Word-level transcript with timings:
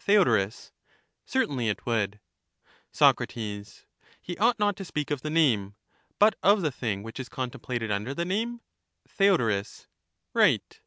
Theod, 0.00 0.54
Certainly 1.26 1.68
it 1.68 1.84
would. 1.84 2.18
Soc, 2.90 3.20
He 3.32 3.58
ought 4.38 4.58
not 4.58 4.76
to 4.76 4.84
speak 4.86 5.10
of 5.10 5.20
the 5.20 5.28
name, 5.28 5.74
but 6.18 6.36
of 6.42 6.62
the 6.62 6.72
thing 6.72 7.02
which 7.02 7.20
is 7.20 7.28
contemplated 7.28 7.90
under 7.90 8.14
the 8.14 8.24
name. 8.24 8.62
Theod. 9.06 9.60
Right. 10.32 10.80